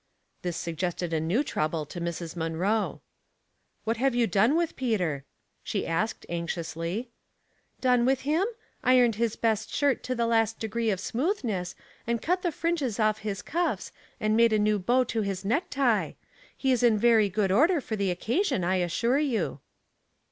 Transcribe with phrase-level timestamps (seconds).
[0.41, 2.35] This suggested a new trouble to Mrs.
[2.35, 3.01] Munroe."
[3.83, 5.25] What have you done with Peter?"
[5.63, 7.11] she asked, anxiously.
[7.45, 8.47] *' Done with him?
[8.83, 11.75] Ironed his best shirt to the last degree of smoothness,
[12.07, 12.51] and cut the friugea The
[12.87, 12.99] Force of Argument.
[12.99, 16.13] 227 off his cuffs, and made a new bow to his necktie.
[16.57, 19.59] He is in very good order for the occasion, I assure you."